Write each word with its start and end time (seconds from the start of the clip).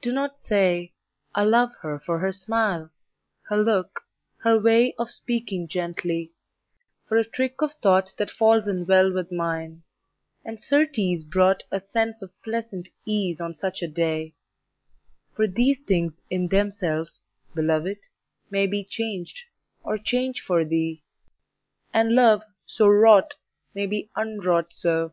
Do 0.00 0.10
not 0.10 0.38
say 0.38 0.94
"I 1.34 1.42
love 1.42 1.70
her 1.82 1.98
for 1.98 2.18
her 2.20 2.32
smile—her 2.32 3.58
look—her 3.62 4.58
way 4.58 4.94
Of 4.98 5.10
speaking 5.10 5.68
gently,—for 5.68 7.18
a 7.18 7.24
trick 7.26 7.60
of 7.60 7.74
thought 7.82 8.14
That 8.16 8.30
falls 8.30 8.66
in 8.66 8.86
well 8.86 9.12
with 9.12 9.30
mine, 9.30 9.82
and 10.46 10.58
certes 10.58 11.22
brought 11.24 11.64
A 11.70 11.78
sense 11.78 12.22
of 12.22 12.32
pleasant 12.40 12.88
ease 13.04 13.38
on 13.38 13.52
such 13.52 13.82
a 13.82 13.86
day"— 13.86 14.32
For 15.34 15.46
these 15.46 15.78
things 15.78 16.22
in 16.30 16.48
themselves, 16.48 17.26
Belovëd, 17.54 17.98
may 18.48 18.66
Be 18.66 18.82
changed, 18.82 19.44
or 19.84 19.98
change 19.98 20.40
for 20.40 20.64
thee,—and 20.64 22.14
love, 22.14 22.42
so 22.64 22.88
wrought, 22.88 23.34
May 23.74 23.84
be 23.86 24.08
unwrought 24.16 24.72
so. 24.72 25.12